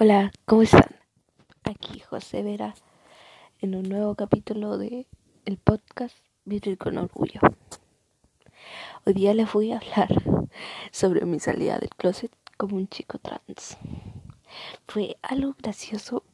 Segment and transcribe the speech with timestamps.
[0.00, 0.96] Hola, ¿cómo están?
[1.62, 2.74] Aquí José Vera
[3.60, 5.06] en un nuevo capítulo de
[5.44, 7.38] el podcast Vivir con Orgullo.
[9.06, 10.08] Hoy día les voy a hablar
[10.90, 13.78] sobre mi salida del closet como un chico trans.
[14.88, 16.24] Fue algo gracioso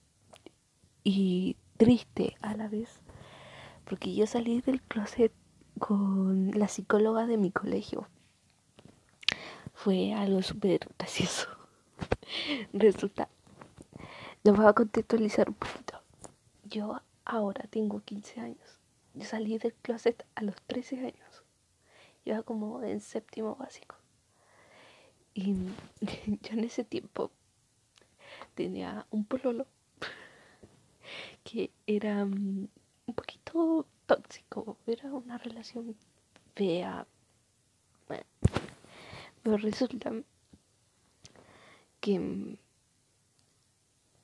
[1.05, 3.03] y triste a la vez,
[3.85, 5.33] porque yo salí del closet
[5.79, 8.09] con la psicóloga de mi colegio.
[9.75, 11.47] Fue algo súper gracioso.
[12.73, 13.29] Resulta
[14.43, 16.01] les voy a contextualizar un poquito.
[16.65, 18.79] Yo ahora tengo 15 años.
[19.15, 21.45] Yo salí del closet a los 13 años.
[22.25, 23.97] Yo era como en séptimo básico.
[25.35, 25.55] Y
[26.43, 27.31] yo en ese tiempo
[28.55, 29.67] tenía un pololo
[31.45, 32.69] que era mm,
[33.07, 34.79] un poquito tóxico.
[34.87, 35.95] Era una relación
[36.55, 37.07] fea.
[39.43, 40.13] pero resulta
[42.01, 42.57] que mm,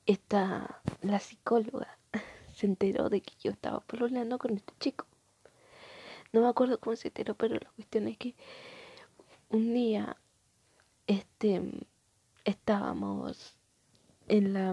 [0.07, 1.97] esta, la psicóloga
[2.55, 5.05] se enteró de que yo estaba pololeando con este chico.
[6.33, 8.35] No me acuerdo cómo se enteró, pero la cuestión es que
[9.49, 10.17] un día
[11.05, 11.61] este
[12.43, 13.55] estábamos
[14.27, 14.69] en la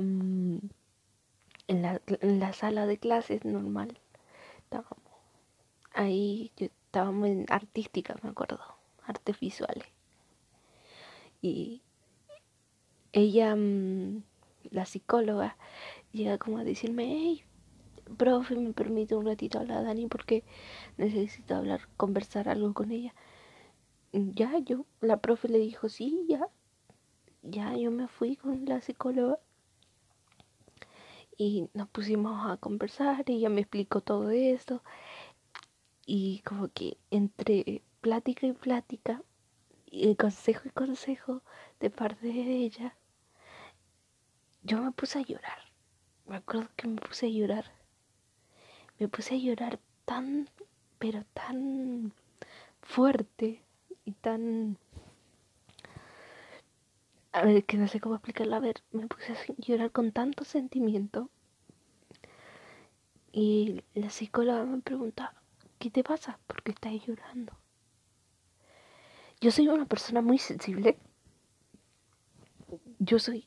[1.66, 3.98] en la, en la sala de clases normal.
[4.58, 4.98] Estábamos
[5.92, 8.60] ahí, yo estábamos en artística, me acuerdo,
[9.06, 9.86] artes visuales.
[11.40, 11.82] Y
[13.12, 14.22] ella mm,
[14.70, 15.56] la psicóloga
[16.12, 17.44] llega como a decirme, hey,
[18.16, 20.44] profe, me permite un ratito hablar a Dani porque
[20.96, 23.14] necesito hablar, conversar algo con ella.
[24.12, 26.48] Ya, yo, la profe le dijo, sí, ya,
[27.42, 29.38] ya, yo me fui con la psicóloga
[31.36, 34.82] y nos pusimos a conversar ella me explicó todo esto
[36.06, 39.22] y como que entre plática y plática
[39.86, 41.42] y consejo y consejo
[41.80, 42.96] de parte de ella
[44.64, 45.58] yo me puse a llorar.
[46.26, 47.72] Me acuerdo que me puse a llorar.
[48.98, 50.48] Me puse a llorar tan,
[50.98, 52.12] pero tan
[52.82, 53.62] fuerte
[54.04, 54.78] y tan...
[57.32, 58.56] A ver, que no sé cómo explicarlo.
[58.56, 61.28] A ver, me puse a llorar con tanto sentimiento.
[63.32, 65.34] Y la psicóloga me pregunta,
[65.78, 66.38] ¿qué te pasa?
[66.46, 67.52] ¿Por qué estás llorando?
[69.40, 70.96] Yo soy una persona muy sensible.
[72.98, 73.46] Yo soy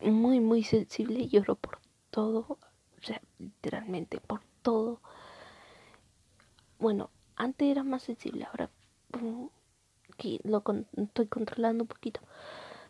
[0.00, 1.78] muy, muy sensible lloro por
[2.10, 5.00] todo, o sea, literalmente por todo.
[6.78, 8.70] Bueno, antes era más sensible, ahora
[10.44, 10.62] lo
[10.96, 12.20] estoy controlando un poquito,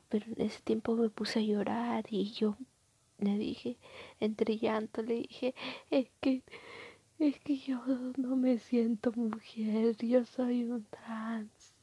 [0.09, 2.57] pero en ese tiempo me puse a llorar y yo
[3.19, 3.77] le dije,
[4.21, 5.55] entre llanto, le dije,
[5.91, 6.43] es que,
[7.19, 7.81] es que yo
[8.17, 11.75] no me siento mujer, yo soy un trans.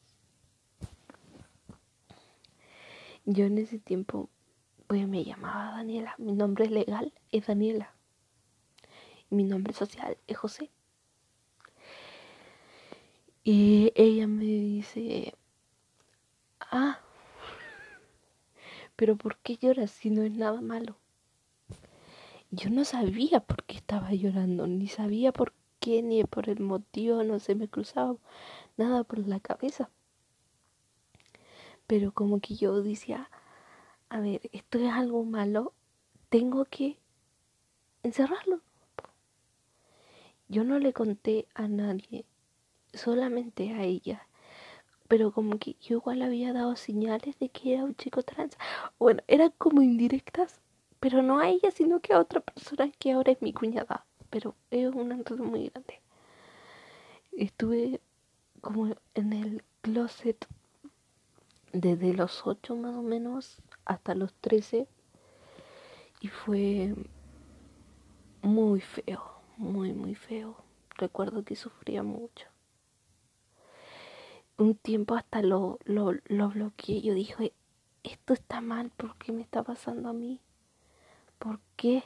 [3.26, 4.30] Yo en ese tiempo
[4.92, 6.16] pues me llamaba Daniela.
[6.18, 7.96] Mi nombre legal es Daniela.
[9.30, 10.70] mi nombre social es José.
[13.46, 15.34] Y ella me dice,
[16.60, 17.00] ah,
[18.98, 20.98] pero ¿por qué lloras si no es nada malo?
[22.50, 27.24] Yo no sabía por qué estaba llorando, ni sabía por qué, ni por el motivo,
[27.24, 28.18] no se me cruzaba
[28.76, 29.90] nada por la cabeza.
[31.88, 33.30] Pero como que yo decía,
[34.12, 35.74] a ver, esto es algo malo,
[36.28, 36.98] tengo que
[38.04, 38.60] encerrarlo.
[40.50, 42.26] Yo no le conté a nadie,
[42.94, 44.28] solamente a ella.
[45.08, 48.58] Pero como que yo igual había dado señales de que era un chico trans.
[49.00, 50.60] Bueno, eran como indirectas,
[51.00, 54.06] pero no a ella, sino que a otra persona que ahora es mi cuñada.
[54.30, 56.02] Pero es un enredo muy grande.
[57.32, 58.02] Estuve
[58.60, 60.46] como en el closet
[61.72, 63.62] desde los ocho más o menos
[63.92, 64.88] hasta los 13
[66.22, 66.96] y fue
[68.42, 69.22] muy feo,
[69.58, 70.56] muy, muy feo.
[70.98, 72.48] Recuerdo que sufría mucho.
[74.58, 77.02] Un tiempo hasta lo, lo, lo bloqueé.
[77.02, 77.54] Yo dije,
[78.04, 80.40] esto está mal, ¿por qué me está pasando a mí?
[81.38, 82.04] ¿Por qué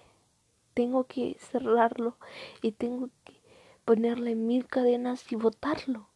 [0.73, 2.17] tengo que cerrarlo
[2.61, 3.41] y tengo que
[3.83, 6.07] ponerle mil cadenas y botarlo?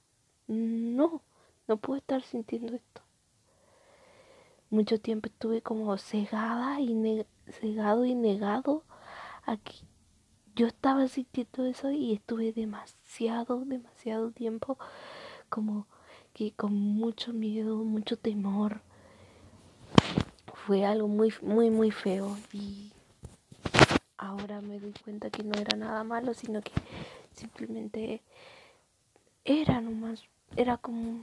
[0.48, 1.22] No,
[1.68, 3.02] no puedo estar sintiendo esto
[4.70, 8.84] mucho tiempo estuve como cegada y cegado y negado
[9.46, 9.74] a que
[10.56, 14.78] yo estaba sintiendo eso y estuve demasiado, demasiado tiempo
[15.50, 15.88] como
[16.34, 18.82] que con mucho miedo, mucho temor.
[20.54, 22.92] Fue algo muy, muy, muy feo y
[24.18, 26.74] ahora me doy cuenta que no era nada malo, sino que
[27.34, 28.22] simplemente
[29.46, 30.24] era nomás,
[30.56, 31.22] era como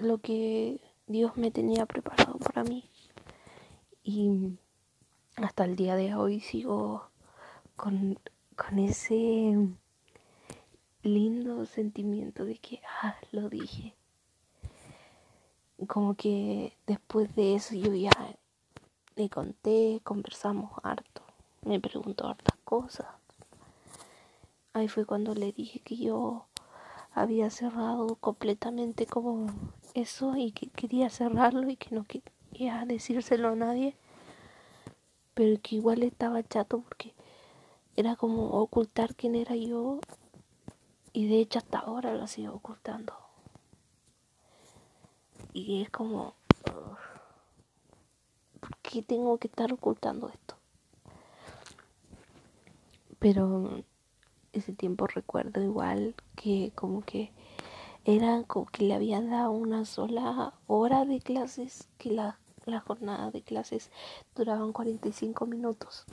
[0.00, 0.80] lo que
[1.12, 2.90] Dios me tenía preparado para mí.
[4.02, 4.58] Y
[5.36, 7.10] hasta el día de hoy sigo
[7.76, 8.18] con,
[8.56, 9.54] con ese
[11.02, 13.94] lindo sentimiento de que, ah, lo dije.
[15.86, 18.12] Como que después de eso yo ya
[19.16, 21.22] le conté, conversamos harto,
[21.64, 23.06] me preguntó hartas cosas.
[24.72, 26.46] Ahí fue cuando le dije que yo
[27.14, 29.46] había cerrado completamente como
[29.94, 33.96] eso y que quería cerrarlo y que no quería decírselo a nadie,
[35.34, 37.14] pero que igual estaba chato porque
[37.96, 40.00] era como ocultar quién era yo
[41.12, 43.14] y de hecho hasta ahora lo sigo ocultando.
[45.52, 46.34] Y es como,
[48.60, 50.56] ¿por qué tengo que estar ocultando esto?
[53.18, 53.84] Pero
[54.52, 57.32] ese tiempo recuerdo igual que como que
[58.04, 62.38] era como que le habían dado una sola hora de clases, que la,
[62.86, 63.90] jornada de clases
[64.34, 66.04] duraban 45 minutos.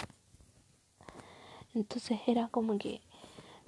[1.73, 3.01] Entonces era como que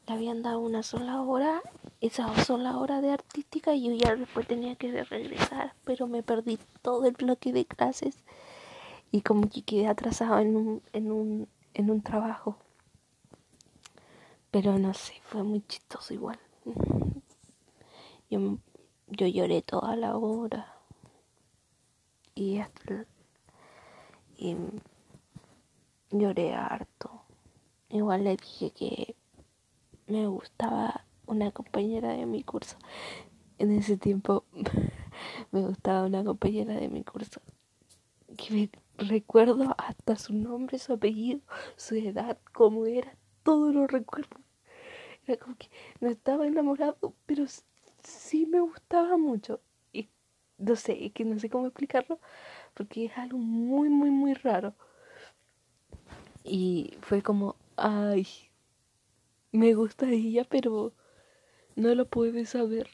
[0.08, 1.62] le habían dado una sola hora,
[2.00, 6.60] esa sola hora de artística y yo ya después tenía que regresar, pero me perdí
[6.82, 8.18] todo el bloque de clases
[9.12, 12.58] y como que quedé atrasado en un, en un, en un trabajo.
[14.52, 16.40] Pero no sé, fue muy chistoso igual.
[18.30, 18.60] Yo,
[19.10, 20.74] yo lloré toda la hora.
[22.34, 23.06] Y hasta
[24.38, 24.56] y
[26.10, 27.24] lloré harto.
[27.90, 29.16] Igual le dije que
[30.08, 32.78] me gustaba una compañera de mi curso.
[33.60, 34.46] En ese tiempo
[35.52, 37.42] me gustaba una compañera de mi curso.
[38.38, 38.70] Que me
[39.08, 41.42] recuerdo hasta su nombre, su apellido,
[41.76, 44.38] su edad, cómo era, todo lo recuerdo.
[45.28, 47.46] Era como que no estaba enamorado, pero
[48.04, 49.62] sí me gustaba mucho.
[49.94, 50.10] Y
[50.58, 52.20] no sé, que no sé cómo explicarlo,
[52.74, 54.74] porque es algo muy, muy, muy raro.
[56.44, 58.28] Y fue como, ay,
[59.52, 60.94] me gusta ella, pero
[61.76, 62.90] no lo puede saber.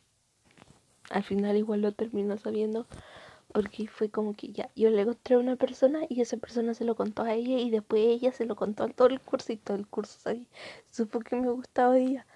[1.09, 2.85] Al final igual lo terminó sabiendo
[3.57, 6.85] porque fue como que ya yo le encontré a una persona y esa persona se
[6.85, 9.57] lo contó a ella y después ella se lo contó a todo el curso y
[9.57, 10.45] todo el curso sabía,
[10.91, 12.27] supo que me gustaba ella.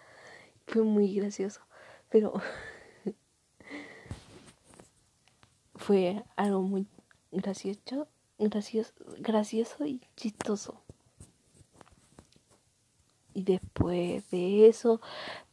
[0.66, 1.62] Fue muy gracioso,
[2.10, 2.42] pero
[5.76, 6.88] fue algo muy
[7.32, 8.08] gracioso,
[8.40, 10.82] gracioso, gracioso y chistoso.
[13.36, 15.02] Y después de eso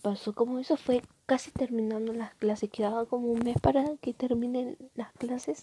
[0.00, 4.78] pasó como eso fue casi terminando las clases, quedaba como un mes para que terminen
[4.94, 5.60] las clases.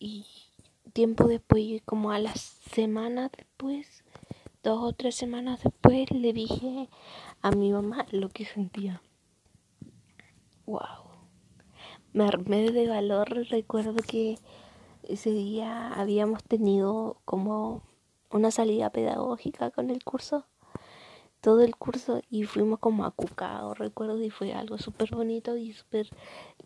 [0.00, 0.26] Y
[0.92, 4.02] tiempo después, como a las semanas después,
[4.64, 6.88] dos o tres semanas después, le dije
[7.42, 9.00] a mi mamá lo que sentía.
[10.66, 11.04] Wow.
[12.12, 14.40] Me armé de valor, recuerdo que
[15.04, 17.82] ese día habíamos tenido como
[18.32, 20.44] una salida pedagógica con el curso
[21.44, 25.74] todo el curso y fuimos como a Cucao, recuerdo, y fue algo súper bonito y
[25.74, 26.08] súper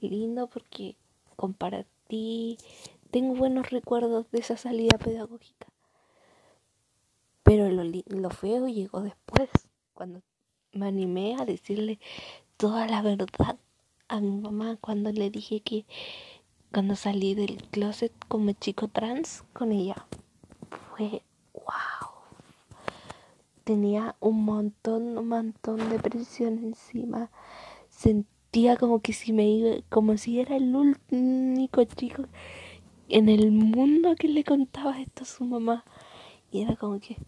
[0.01, 0.95] lindo porque
[1.35, 2.57] compartí,
[3.11, 5.67] tengo buenos recuerdos de esa salida pedagógica.
[7.43, 9.51] Pero lo, lo feo llegó después,
[9.95, 10.23] cuando
[10.71, 11.99] me animé a decirle
[12.57, 13.59] toda la verdad
[14.07, 15.87] a mi mamá cuando le dije que
[16.73, 20.07] cuando salí del closet como chico trans con ella.
[20.97, 21.23] Fue
[23.69, 27.31] tenía un montón, un montón de presión encima.
[27.91, 32.23] Sentía como que si me iba, como si era el único chico
[33.11, 35.85] en el mundo que le contaba esto a su mamá.
[36.51, 37.19] Y era como que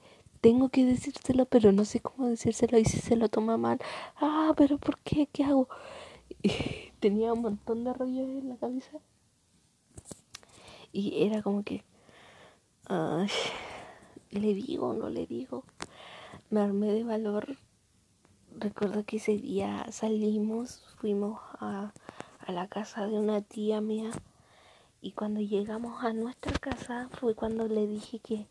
[0.40, 3.78] tengo que decírselo, pero no sé cómo decírselo y si se lo toma mal.
[4.16, 5.28] Ah, pero ¿por qué?
[5.30, 5.68] ¿Qué hago?
[6.42, 8.98] Y tenía un montón de rollos en la cabeza.
[10.90, 11.84] Y era como que,
[12.86, 13.28] ay,
[14.30, 15.64] le digo, no le digo
[16.50, 17.56] me armé de valor.
[18.58, 21.92] Recuerdo que ese día salimos, fuimos a,
[22.40, 24.10] a la casa de una tía mía
[25.00, 28.48] y cuando llegamos a nuestra casa fue cuando le dije que,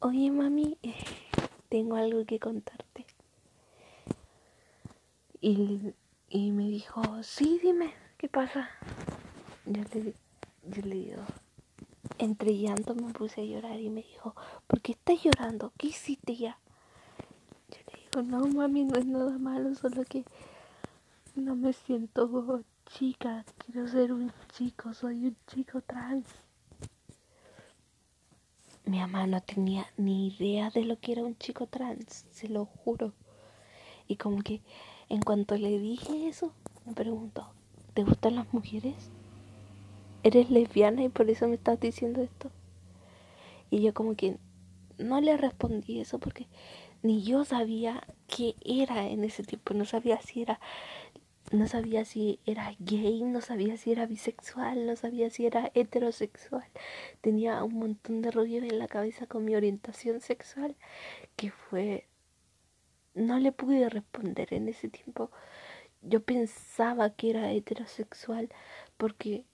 [0.00, 0.76] oye mami,
[1.68, 3.06] tengo algo que contarte.
[5.40, 5.94] Y,
[6.28, 8.68] y me dijo, sí, dime, ¿qué pasa?
[9.64, 10.14] Yo le,
[10.64, 11.22] yo le digo,
[12.18, 14.34] entre llanto me puse a llorar y me dijo,
[14.66, 15.72] ¿por qué estás llorando?
[15.78, 16.58] ¿Qué hiciste ya?
[18.22, 20.24] No mami, no es nada malo, solo que
[21.34, 26.26] no me siento chica, quiero ser un chico, soy un chico trans.
[28.84, 32.64] Mi mamá no tenía ni idea de lo que era un chico trans, se lo
[32.64, 33.12] juro.
[34.06, 34.60] Y como que
[35.08, 36.52] en cuanto le dije eso,
[36.86, 37.48] me preguntó,
[37.94, 39.10] ¿te gustan las mujeres?
[40.22, 42.50] ¿Eres lesbiana y por eso me estás diciendo esto?
[43.70, 44.38] Y yo como que
[44.98, 46.46] no le respondí eso porque
[47.02, 50.60] ni yo sabía qué era en ese tiempo, no sabía si era
[51.52, 56.66] no sabía si era gay, no sabía si era bisexual, no sabía si era heterosexual.
[57.20, 60.76] Tenía un montón de rollos en la cabeza con mi orientación sexual
[61.36, 62.08] que fue
[63.14, 65.30] no le pude responder en ese tiempo.
[66.02, 68.50] Yo pensaba que era heterosexual
[68.96, 69.44] porque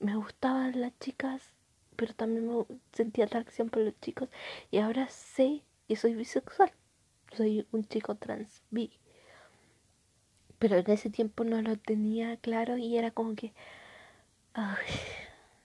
[0.00, 1.52] me gustaban las chicas,
[1.96, 4.28] pero también me sentía atracción por los chicos.
[4.70, 6.72] Y ahora sé que soy bisexual.
[7.36, 8.90] Soy un chico trans, bi.
[10.58, 13.52] Pero en ese tiempo no lo tenía claro y era como que,
[14.54, 14.86] ay,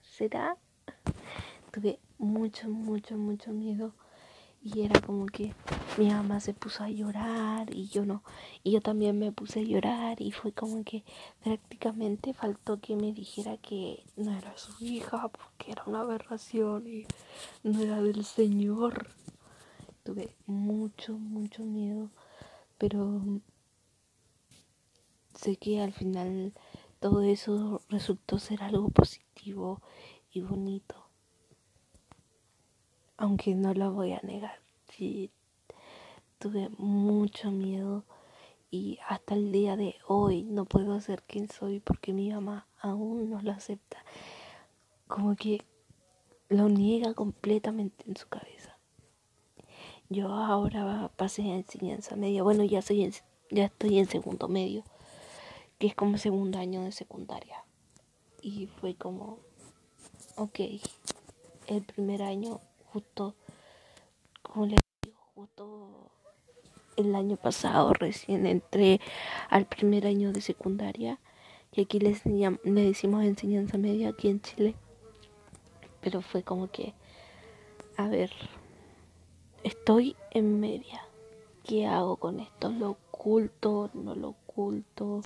[0.02, 0.56] ¿será?
[1.72, 3.94] Tuve mucho, mucho, mucho miedo
[4.64, 5.52] y era como que
[5.98, 8.22] mi mamá se puso a llorar y yo no
[8.62, 11.04] y yo también me puse a llorar y fue como que
[11.42, 17.06] prácticamente faltó que me dijera que no era su hija porque era una aberración y
[17.62, 19.10] no era del señor
[20.04, 22.10] tuve mucho mucho miedo
[22.78, 23.20] pero
[25.34, 26.52] sé que al final
[27.00, 29.82] todo eso resultó ser algo positivo
[30.30, 31.04] y bonito
[33.16, 34.58] aunque no lo voy a negar,
[36.38, 38.04] tuve mucho miedo
[38.70, 43.30] y hasta el día de hoy no puedo ser quien soy porque mi mamá aún
[43.30, 44.04] no lo acepta,
[45.06, 45.62] como que
[46.48, 48.53] lo niega completamente en su cabeza.
[50.10, 53.10] Yo ahora pasé a enseñanza media, bueno ya soy
[53.50, 54.84] ya estoy en segundo medio,
[55.78, 57.64] que es como segundo año de secundaria.
[58.42, 59.38] Y fue como,
[60.36, 60.60] ok,
[61.68, 62.60] el primer año
[62.92, 63.34] justo,
[64.42, 66.10] como les digo, justo
[66.96, 69.00] el año pasado recién entré
[69.48, 71.18] al primer año de secundaria,
[71.72, 74.74] que aquí les le decimos enseñanza media aquí en Chile,
[76.02, 76.92] pero fue como que,
[77.96, 78.30] a ver,
[79.64, 81.00] estoy en media,
[81.64, 82.70] ¿qué hago con esto?
[82.70, 83.90] ¿Lo oculto?
[83.94, 85.22] ¿No lo oculto?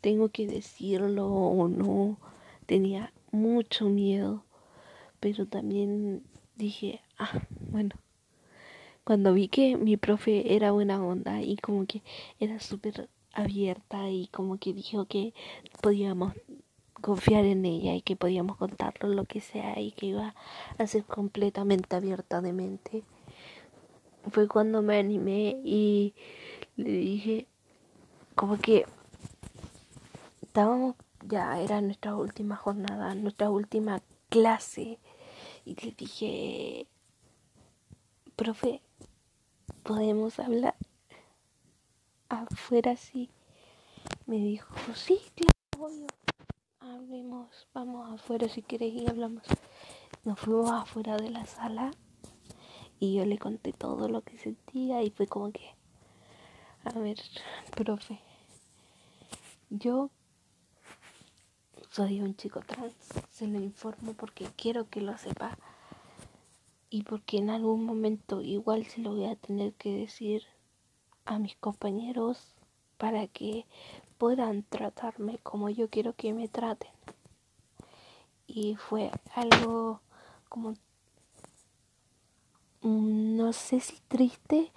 [0.00, 2.18] ¿Tengo que decirlo o no?
[2.66, 4.44] Tenía mucho miedo,
[5.18, 6.22] pero también
[6.56, 7.96] dije, ah, bueno.
[9.02, 12.02] Cuando vi que mi profe era buena onda y como que
[12.40, 15.34] era súper abierta y como que dijo que
[15.82, 16.32] podíamos
[17.02, 20.34] confiar en ella y que podíamos contarlo lo que sea y que iba
[20.78, 23.04] a ser completamente abierta de mente.
[24.30, 26.14] Fue cuando me animé y
[26.76, 27.46] le dije
[28.34, 28.86] como que
[30.42, 30.96] estábamos
[31.28, 34.98] ya era nuestra última jornada, nuestra última clase
[35.64, 36.86] y le dije,
[38.36, 38.82] profe,
[39.82, 40.74] ¿podemos hablar
[42.28, 43.30] afuera sí?
[44.26, 46.06] Me dijo, sí, claro, obvio.
[46.80, 49.42] Hablemos, vamos afuera si quieres y hablamos.
[50.24, 51.90] Nos fuimos afuera de la sala
[53.00, 55.74] y yo le conté todo lo que sentía y fue como que,
[56.84, 57.18] a ver,
[57.76, 58.20] profe,
[59.70, 60.10] yo
[61.90, 62.94] soy un chico trans,
[63.30, 65.56] se lo informo porque quiero que lo sepa
[66.90, 70.44] y porque en algún momento igual se lo voy a tener que decir
[71.24, 72.54] a mis compañeros
[72.98, 73.66] para que
[74.18, 76.90] puedan tratarme como yo quiero que me traten.
[78.46, 80.00] Y fue algo
[80.48, 80.74] como,
[82.84, 84.72] no sé si triste,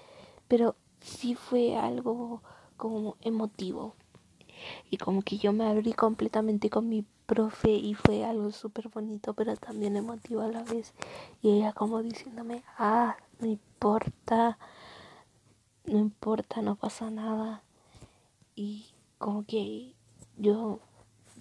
[0.48, 2.42] pero sí fue algo
[2.78, 3.96] como emotivo.
[4.90, 9.34] Y como que yo me abrí completamente con mi profe y fue algo súper bonito
[9.34, 10.94] pero también emotivo a la vez.
[11.42, 14.58] Y ella como diciéndome ah no importa
[15.86, 17.62] no importa no pasa nada
[18.56, 18.88] y
[19.20, 19.94] como que
[20.38, 20.80] yo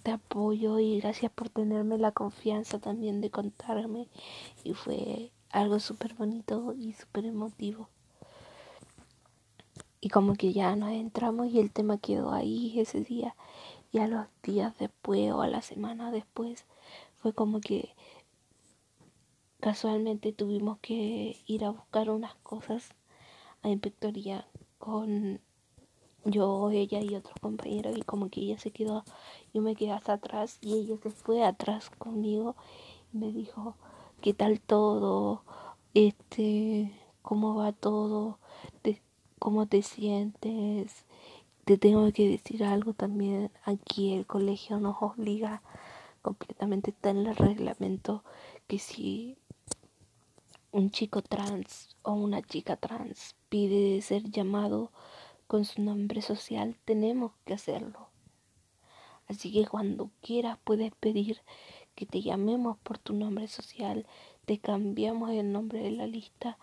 [0.02, 4.08] te apoyo y gracias por tenerme la confianza también de contarme.
[4.62, 7.88] Y fue algo súper bonito y súper emotivo.
[10.00, 13.34] Y como que ya nos entramos y el tema quedó ahí ese día.
[13.90, 16.66] Y a los días después o a la semana después
[17.16, 17.94] fue como que
[19.58, 22.90] casualmente tuvimos que ir a buscar unas cosas
[23.62, 24.46] a inspectoría
[24.78, 25.40] con
[26.24, 29.04] yo, ella y otro compañero y como que ella se quedó,
[29.54, 32.56] yo me quedé hasta atrás y ella se fue atrás conmigo
[33.12, 33.76] y me dijo,
[34.20, 35.42] ¿qué tal todo?
[35.94, 36.92] Este,
[37.22, 38.38] ¿cómo va todo?
[39.38, 41.04] cómo te sientes.
[41.64, 43.50] Te tengo que decir algo también.
[43.64, 45.62] Aquí el colegio nos obliga
[46.22, 48.24] completamente, está en el reglamento
[48.66, 49.38] que si
[50.72, 54.90] un chico trans o una chica trans pide ser llamado
[55.46, 58.08] con su nombre social, tenemos que hacerlo.
[59.28, 61.40] Así que cuando quieras puedes pedir
[61.96, 64.06] que te llamemos por tu nombre social,
[64.44, 66.58] te cambiamos el nombre de la lista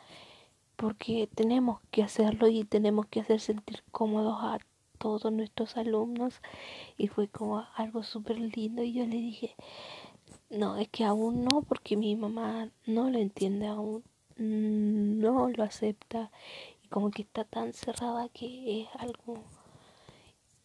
[0.78, 4.60] porque tenemos que hacerlo y tenemos que hacer sentir cómodos a
[4.98, 6.42] todos nuestros alumnos.
[6.98, 8.84] Y fue como algo súper lindo.
[8.84, 9.56] Y yo le dije
[10.50, 14.04] no es que aún no porque mi mamá no lo entiende aún
[14.38, 16.32] no lo acepta.
[16.84, 19.44] Y como que está tan cerrada que es algo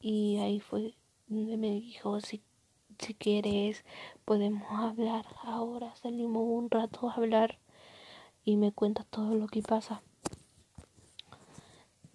[0.01, 0.95] y ahí fue
[1.27, 2.41] donde me dijo si
[2.99, 3.85] si quieres
[4.25, 7.59] podemos hablar ahora salimos un rato a hablar
[8.45, 10.03] y me cuenta todo lo que pasa.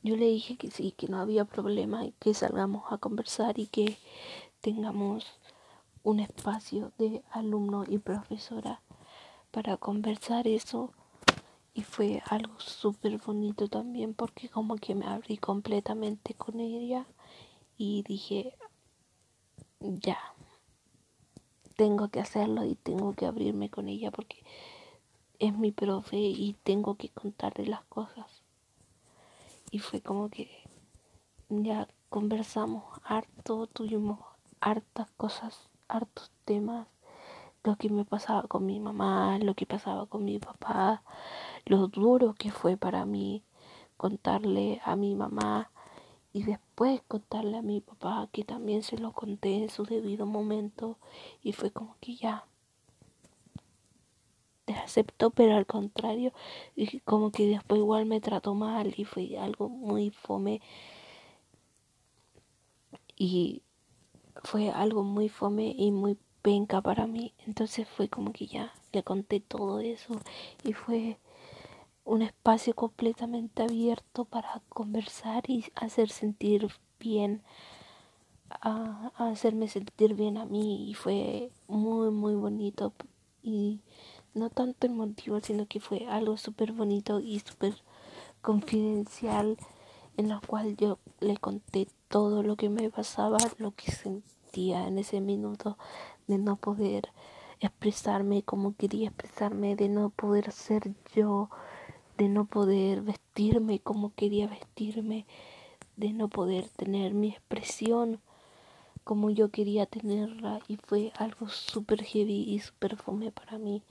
[0.02, 3.68] Yo le dije que sí, que no había problema y que salgamos a conversar y
[3.68, 3.98] que
[4.62, 5.26] tengamos
[6.04, 8.82] un espacio de alumno y profesora
[9.52, 10.92] para conversar eso.
[11.74, 17.06] Y fue algo súper bonito también porque como que me abrí completamente con ella
[17.78, 18.56] y dije
[19.80, 20.33] ya
[21.76, 24.44] tengo que hacerlo y tengo que abrirme con ella porque
[25.40, 28.44] es mi profe y tengo que contarle las cosas.
[29.72, 30.50] Y fue como que
[31.50, 34.20] ya conversamos harto, tuvimos
[34.62, 36.88] hartas cosas, hartos temas,
[37.64, 41.04] lo que me pasaba con mi mamá, lo que pasaba con mi papá,
[41.66, 43.44] lo duro que fue para mí
[43.98, 45.72] contarle a mi mamá
[46.34, 50.98] y después contarle a mi papá que también se lo conté en su debido momento
[51.44, 52.46] y fue como que ya
[54.68, 56.34] aceptó, pero al contrario,
[56.76, 60.62] y como que después igual me trató mal y fue algo muy fome.
[63.16, 63.62] Y
[64.44, 67.34] fue algo muy fome y muy penca para mí.
[67.46, 70.20] Entonces fue como que ya le conté todo eso
[70.64, 71.18] y fue
[72.06, 76.68] un espacio completamente abierto para conversar y hacer sentir
[77.00, 77.44] bien
[78.50, 80.90] a, hacerme sentir bien a mí.
[80.90, 82.94] Y fue muy muy bonito
[83.42, 83.82] y
[84.34, 87.76] no tanto el motivo, sino que fue algo súper bonito y súper
[88.42, 89.58] confidencial
[90.18, 95.00] en lo cual yo le conté todo lo que me pasaba, lo que sentía en
[95.00, 95.78] ese minuto
[96.28, 97.10] de no poder
[97.60, 101.50] expresarme como quería expresarme, de no poder ser yo,
[102.18, 105.26] de no poder vestirme como quería vestirme,
[105.96, 108.20] de no poder tener mi expresión
[109.04, 113.84] como yo quería tenerla y fue algo súper heavy y súper fome para mí.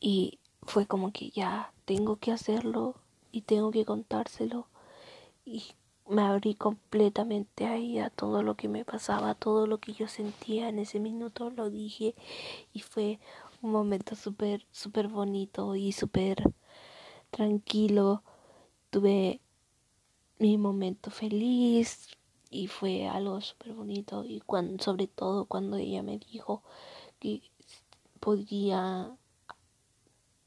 [0.00, 2.94] Y fue como que ya tengo que hacerlo
[3.32, 4.66] y tengo que contárselo.
[5.44, 5.64] Y
[6.08, 10.68] me abrí completamente ahí a todo lo que me pasaba, todo lo que yo sentía
[10.68, 12.14] en ese minuto, lo dije
[12.72, 13.18] y fue
[13.62, 16.42] un momento súper, súper bonito y súper
[17.30, 18.22] tranquilo.
[18.90, 19.40] Tuve
[20.38, 22.16] mi momento feliz
[22.50, 26.62] y fue algo súper bonito y cuando, sobre todo cuando ella me dijo
[27.18, 27.42] que
[28.20, 29.16] podía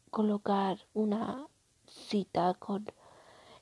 [0.10, 1.48] colocar una
[1.88, 2.86] cita con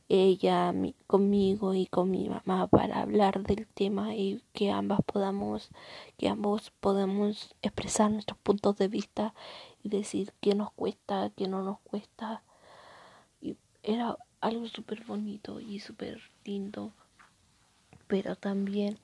[0.10, 0.74] ella,
[1.08, 5.69] conmigo y con mi mamá para hablar del tema y que ambas podamos,
[6.17, 9.34] que ambos podamos expresar nuestros puntos de vista
[9.84, 12.43] y decir qué nos cuesta, qué no nos cuesta.
[13.41, 16.91] Y era algo súper bonito y súper lindo,
[18.08, 18.98] pero también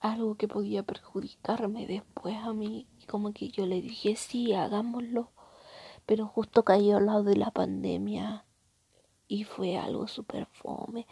[0.00, 5.30] algo que podía perjudicarme después a mí, como que yo le dije, sí, hagámoslo
[6.06, 8.43] pero justo cayó al lado de la pandemia
[9.28, 11.06] y fue algo súper fome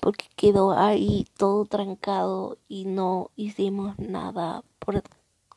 [0.00, 5.02] porque quedó ahí todo trancado y no hicimos nada por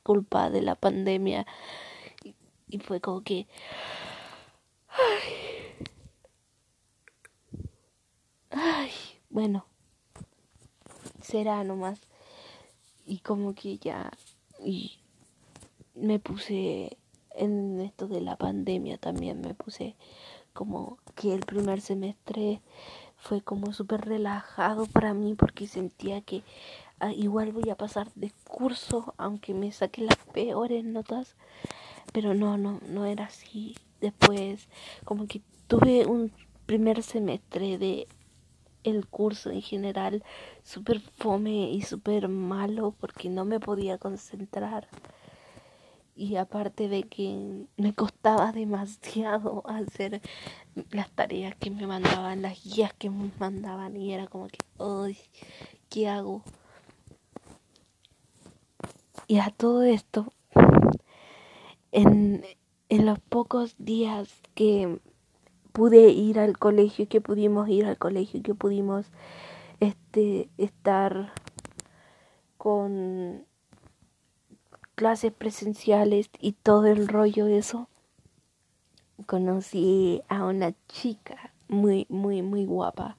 [0.03, 1.45] culpa de la pandemia.
[2.69, 3.47] Y, fue como que
[4.89, 5.87] ay,
[8.51, 8.91] ay
[9.29, 9.65] bueno
[11.27, 11.99] será nomás.
[13.05, 14.11] Y como que ya
[14.63, 14.99] y
[15.93, 16.97] me puse
[17.31, 19.95] en esto de la pandemia también me puse
[20.57, 22.61] como que el primer semestre
[23.15, 26.41] fue como súper relajado para mí porque sentía que
[26.99, 31.35] ah, igual voy a pasar de curso aunque me saqué las peores notas.
[32.11, 33.75] Pero no no no era así.
[34.01, 34.67] Después
[35.05, 36.31] como que tuve un
[36.65, 38.07] primer semestre de
[38.83, 40.23] el curso en general
[40.63, 44.87] súper fome y súper malo porque no me podía concentrar
[46.17, 50.21] y aparte de que me costaba demasiado hacer
[50.91, 55.17] las tareas que me mandaban, las guías que me mandaban y era como que, ¡ay!
[55.89, 56.41] ¿Qué hago?
[59.27, 60.33] Y a todo esto,
[61.91, 62.43] en,
[62.89, 64.99] en los pocos días que
[65.71, 69.05] pude ir al colegio, que pudimos ir al colegio, que pudimos
[69.79, 71.31] este estar
[72.57, 73.45] con
[74.97, 77.87] clases presenciales y todo el rollo eso,
[79.27, 83.15] conocí a una chica muy, muy, muy guapa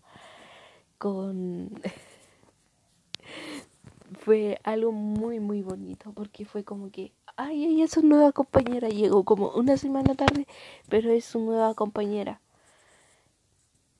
[0.99, 1.71] con...
[4.19, 8.89] fue algo muy, muy bonito porque fue como que, ay, ella es su nueva compañera.
[8.89, 10.49] Llegó como una semana tarde,
[10.89, 12.41] pero es su nueva compañera.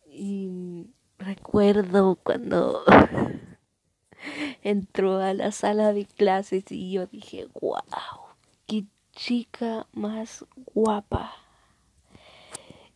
[0.05, 2.83] Y recuerdo cuando
[4.63, 7.83] entró a la sala de clases y yo dije, wow,
[8.67, 11.33] qué chica más guapa.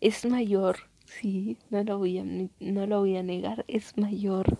[0.00, 4.58] Es mayor, sí, no lo voy a, no lo voy a negar, es mayor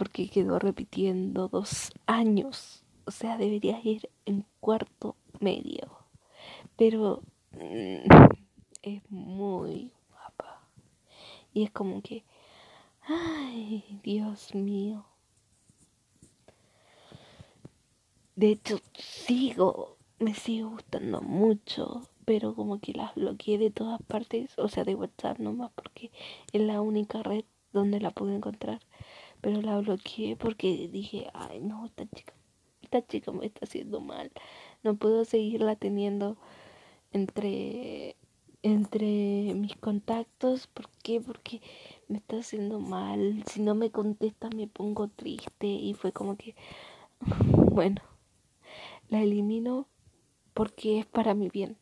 [0.00, 2.84] porque quedó repitiendo dos años.
[3.04, 5.90] O sea, debería ir en cuarto medio.
[6.76, 8.08] Pero mm,
[8.80, 10.62] es muy guapa.
[11.52, 12.24] Y es como que,
[13.02, 15.04] ay, Dios mío.
[18.40, 24.58] De hecho, sigo, me sigue gustando mucho, pero como que las bloqueé de todas partes,
[24.58, 26.10] o sea, de WhatsApp nomás, porque
[26.54, 28.80] es la única red donde la pude encontrar.
[29.42, 32.32] Pero la bloqueé porque dije, ay, no, esta chica,
[32.80, 34.32] esta chica me está haciendo mal.
[34.82, 36.38] No puedo seguirla teniendo
[37.12, 38.16] entre
[38.62, 40.66] entre mis contactos.
[40.66, 41.20] ¿Por qué?
[41.20, 41.60] Porque
[42.08, 43.44] me está haciendo mal.
[43.48, 46.54] Si no me contesta me pongo triste y fue como que,
[47.70, 48.00] bueno,
[49.10, 49.88] la elimino
[50.54, 51.76] porque es para mi bien.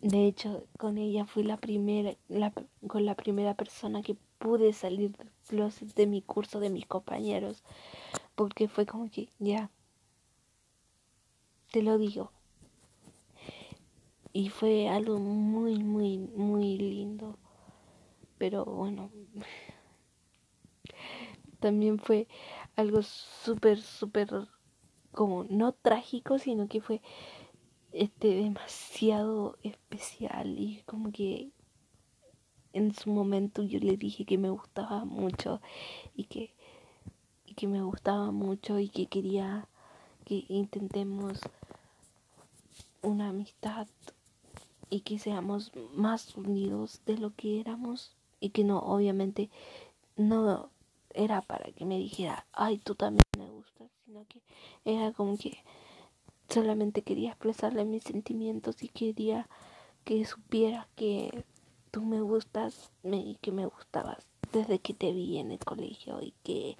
[0.00, 2.52] De hecho, con ella fui la primera, la,
[2.86, 5.16] con la primera persona que pude salir
[5.96, 7.62] de mi curso, de mis compañeros,
[8.34, 9.70] porque fue como que, ya,
[11.70, 12.32] te lo digo.
[14.32, 17.38] Y fue algo muy, muy, muy lindo.
[18.36, 19.10] Pero bueno,
[21.60, 22.26] también fue
[22.76, 24.28] algo súper, súper
[25.14, 27.00] como no trágico, sino que fue
[27.92, 31.50] este demasiado especial y como que
[32.72, 35.60] en su momento yo le dije que me gustaba mucho
[36.14, 36.52] y que
[37.46, 39.68] y que me gustaba mucho y que quería
[40.24, 41.38] que intentemos
[43.00, 43.86] una amistad
[44.90, 49.50] y que seamos más unidos de lo que éramos y que no obviamente
[50.16, 50.70] no
[51.10, 54.42] era para que me dijera ay tú también me gustas sino que
[54.84, 55.58] era como que
[56.48, 59.48] solamente quería expresarle mis sentimientos y quería
[60.04, 61.44] que supiera que
[61.90, 66.32] tú me gustas y que me gustabas desde que te vi en el colegio y
[66.44, 66.76] que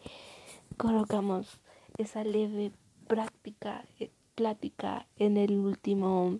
[0.77, 1.61] colocamos
[1.99, 2.71] esa leve
[3.09, 6.39] práctica, eh, plática en el último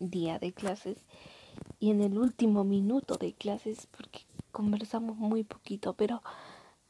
[0.00, 0.98] día de clases
[1.78, 6.22] y en el último minuto de clases porque conversamos muy poquito, pero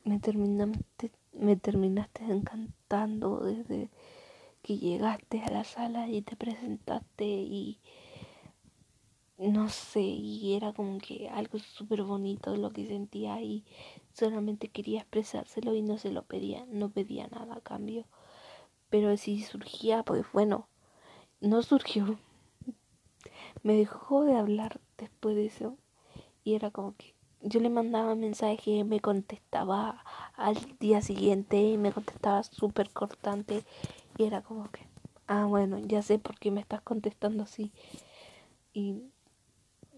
[0.04, 3.90] me terminaste, me terminaste encantando desde
[4.62, 7.80] que llegaste a la sala y te presentaste y
[9.38, 13.64] no sé, y era como que algo súper bonito lo que sentía y
[14.12, 18.04] solamente quería expresárselo y no se lo pedía, no pedía nada a cambio.
[18.90, 20.68] Pero si surgía, pues bueno,
[21.40, 22.18] no surgió.
[23.62, 25.78] Me dejó de hablar después de eso
[26.42, 31.92] y era como que yo le mandaba mensaje, me contestaba al día siguiente y me
[31.92, 33.64] contestaba súper cortante
[34.16, 34.86] y era como que,
[35.26, 37.72] ah, bueno, ya sé por qué me estás contestando así.
[38.72, 39.02] Y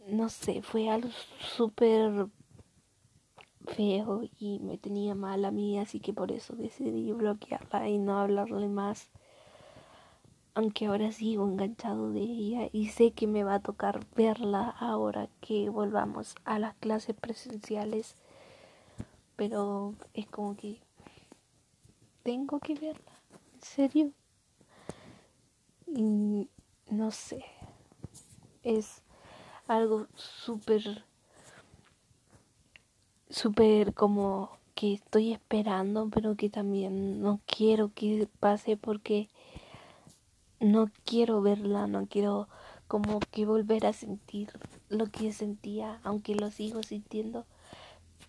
[0.06, 1.08] no sé, fue algo
[1.56, 2.28] súper
[3.66, 8.18] feo y me tenía mal a mí, así que por eso decidí bloquearla y no
[8.18, 9.10] hablarle más.
[10.54, 15.28] Aunque ahora sigo enganchado de ella y sé que me va a tocar verla ahora
[15.40, 18.16] que volvamos a las clases presenciales.
[19.36, 20.80] Pero es como que
[22.22, 23.12] tengo que verla,
[23.54, 24.12] en serio.
[25.86, 26.48] Y
[26.90, 27.44] no sé,
[28.62, 29.02] es
[29.66, 31.04] algo súper,
[33.28, 39.28] súper como que estoy esperando, pero que también no quiero que pase porque
[40.60, 42.48] no quiero verla, no quiero
[42.86, 44.50] como que volver a sentir
[44.88, 47.46] lo que sentía, aunque lo sigo sintiendo,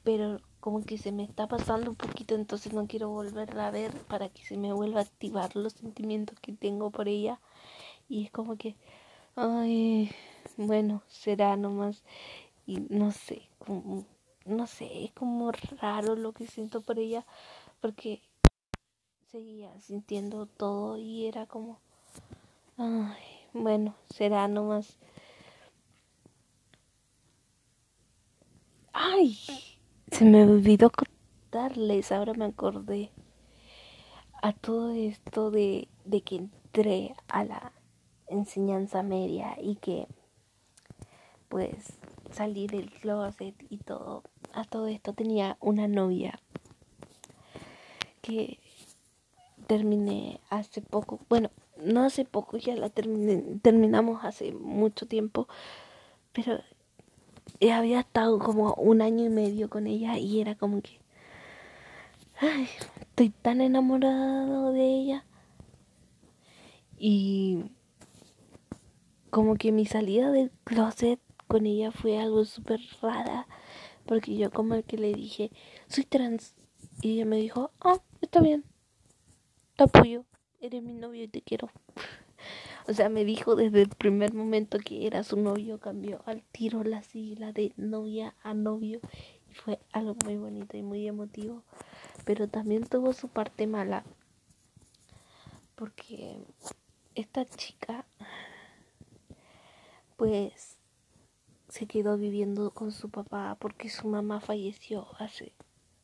[0.03, 3.91] pero como que se me está pasando un poquito, entonces no quiero volverla a ver
[4.05, 7.39] para que se me vuelva a activar los sentimientos que tengo por ella.
[8.07, 8.75] Y es como que,
[9.35, 10.11] ay,
[10.57, 12.03] bueno, será nomás.
[12.67, 14.05] Y no sé, como,
[14.45, 17.25] no sé, es como raro lo que siento por ella,
[17.79, 18.21] porque
[19.31, 21.79] seguía sintiendo todo y era como,
[22.81, 24.97] ay, bueno, será nomás.
[28.91, 29.37] Ay,
[30.11, 33.11] se me olvidó contarles, ahora me acordé
[34.41, 37.71] a todo esto de, de que entré a la
[38.27, 40.07] enseñanza media y que
[41.49, 41.93] pues
[42.31, 44.23] salí del closet y todo.
[44.53, 46.39] A todo esto tenía una novia
[48.21, 48.59] que
[49.67, 51.49] terminé hace poco, bueno,
[51.81, 55.47] no hace poco, ya la terminé, terminamos hace mucho tiempo,
[56.33, 56.61] pero
[57.73, 60.99] había estado como un año y medio con ella y era como que,
[62.39, 62.67] ay,
[62.99, 65.25] estoy tan enamorado de ella.
[66.97, 67.65] Y
[69.29, 73.47] como que mi salida del closet con ella fue algo súper rara,
[74.05, 75.51] porque yo como que le dije,
[75.87, 76.55] soy trans,
[77.01, 78.63] y ella me dijo, oh, está bien,
[79.75, 80.25] te apoyo,
[80.61, 81.69] eres mi novio y te quiero.
[82.87, 86.83] O sea, me dijo desde el primer momento que era su novio, cambió al tiro
[86.83, 88.99] la sigla de novia a novio
[89.49, 91.63] y fue algo muy bonito y muy emotivo,
[92.25, 94.03] pero también tuvo su parte mala,
[95.75, 96.39] porque
[97.13, 98.05] esta chica,
[100.17, 100.77] pues
[101.69, 105.53] se quedó viviendo con su papá porque su mamá falleció hace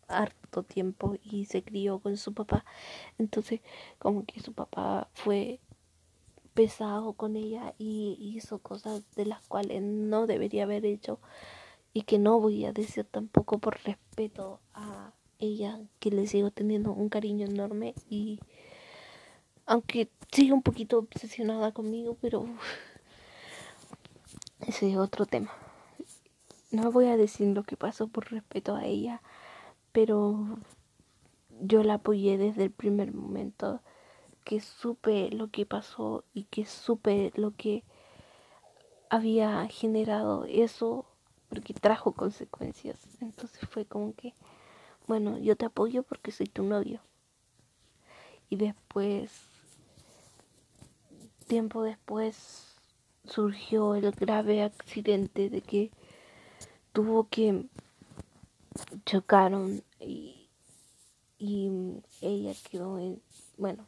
[0.08, 2.66] harto tiempo y se crió con su papá.
[3.18, 3.62] Entonces,
[4.00, 5.60] como que su papá fue
[6.54, 11.20] pesado con ella y hizo cosas de las cuales no debería haber hecho
[11.94, 16.92] y que no voy a decir tampoco por respeto a ella, que le sigo teniendo
[16.92, 18.40] un cariño enorme y
[19.68, 22.46] aunque sigue un poquito obsesionada conmigo, pero
[24.62, 25.52] ese es otro tema.
[26.72, 29.22] No voy a decir lo que pasó por respeto a ella,
[29.98, 30.60] pero
[31.60, 33.82] yo la apoyé desde el primer momento
[34.44, 37.84] que supe lo que pasó y que supe lo que
[39.10, 41.08] había generado eso
[41.50, 43.00] porque trajo consecuencias.
[43.22, 44.36] Entonces fue como que,
[45.08, 47.02] bueno, yo te apoyo porque soy tu novio.
[48.52, 49.32] Y después,
[51.48, 52.78] tiempo después,
[53.26, 55.90] surgió el grave accidente de que
[56.94, 57.66] tuvo que
[59.06, 60.50] chocaron y,
[61.38, 61.72] y
[62.22, 63.22] ella quedó en,
[63.58, 63.84] bueno,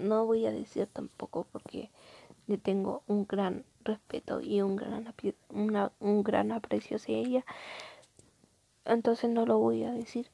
[0.00, 1.90] no voy a decir tampoco porque
[2.46, 5.12] le tengo un gran respeto y un gran,
[5.50, 7.44] una, un gran aprecio hacia ella,
[8.84, 10.26] entonces no lo voy a decir,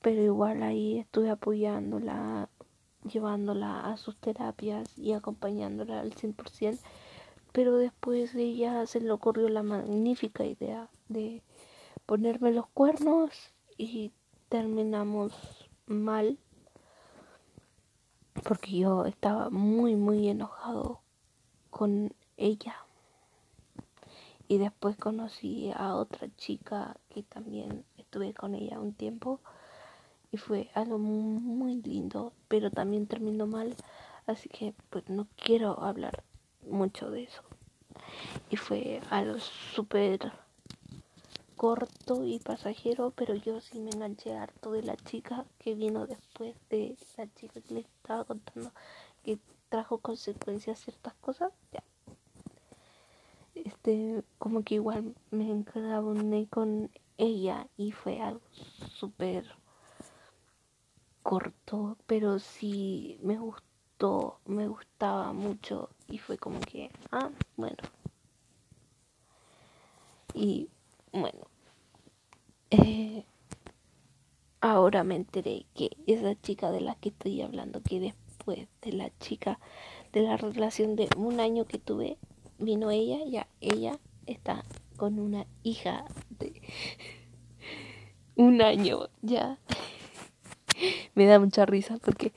[0.00, 2.48] pero igual ahí estuve apoyándola,
[3.10, 6.78] llevándola a sus terapias y acompañándola al 100%,
[7.52, 11.42] pero después ella se le ocurrió la magnífica idea de
[12.08, 13.30] ponerme los cuernos
[13.76, 14.12] y
[14.48, 15.30] terminamos
[15.84, 16.38] mal
[18.44, 21.02] porque yo estaba muy muy enojado
[21.68, 22.76] con ella.
[24.48, 29.40] Y después conocí a otra chica que también estuve con ella un tiempo
[30.32, 33.76] y fue algo muy, lindo pero también terminó mal.
[34.26, 36.24] Así que pues no quiero hablar
[36.66, 37.42] mucho de eso.
[38.48, 40.47] Y fue algo súper
[41.58, 46.54] corto y pasajero, pero yo sí me enganché harto de la chica que vino después
[46.70, 48.70] de la chica que les estaba contando
[49.24, 51.52] que trajo consecuencias ciertas cosas.
[51.72, 51.82] Ya.
[53.56, 58.40] Este, como que igual me encaraboné con ella y fue algo
[58.94, 59.44] súper
[61.24, 67.82] corto, pero sí me gustó, me gustaba mucho y fue como que, ah, bueno.
[70.34, 70.68] Y
[71.20, 71.48] bueno,
[72.70, 73.24] eh,
[74.60, 79.10] ahora me enteré que esa chica de la que estoy hablando, que después de la
[79.18, 79.58] chica
[80.12, 82.18] de la relación de un año que tuve,
[82.58, 84.64] vino ella, ya ella está
[84.96, 86.60] con una hija de
[88.36, 89.58] un año ya.
[91.14, 92.32] me da mucha risa porque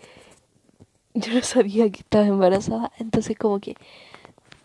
[1.14, 3.76] yo no sabía que estaba embarazada, entonces como que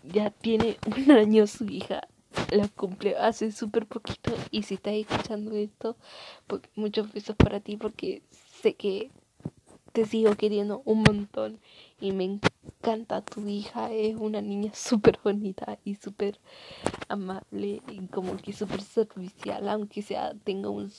[0.05, 2.07] ya tiene un año su hija
[2.51, 5.97] la cumple hace súper poquito y si estás escuchando esto,
[6.47, 8.23] pues, muchos besos para ti porque
[8.63, 9.11] sé que
[9.93, 11.59] te sigo queriendo un montón
[12.01, 16.39] y me encanta tu hija, es una niña súper bonita y súper
[17.09, 20.93] amable y como que súper servicial, aunque sea tenga un,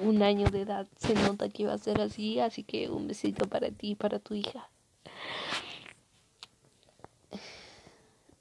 [0.00, 3.46] un año de edad, se nota que va a ser así, así que un besito
[3.48, 4.70] para ti y para tu hija.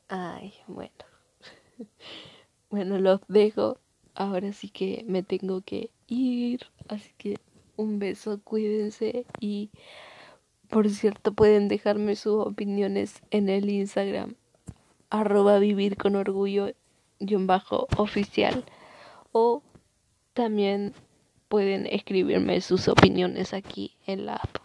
[0.07, 1.10] Ay, bueno.
[2.69, 3.79] Bueno, los dejo.
[4.15, 6.61] Ahora sí que me tengo que ir.
[6.87, 7.37] Así que
[7.75, 9.25] un beso, cuídense.
[9.41, 9.71] Y
[10.69, 14.35] por cierto, pueden dejarme sus opiniones en el Instagram.
[15.09, 16.71] Arroba vivir con orgullo
[17.19, 18.63] bajo oficial.
[19.33, 19.63] O
[20.33, 20.93] también
[21.49, 24.57] pueden escribirme sus opiniones aquí en la app.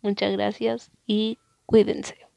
[0.00, 2.31] Muchas gracias y cuídense.